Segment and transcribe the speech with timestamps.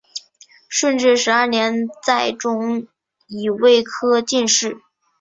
[0.67, 2.87] 顺治十二年再中
[3.27, 4.81] 乙未科进士。